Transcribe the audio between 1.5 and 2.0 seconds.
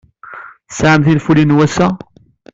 n wass-a?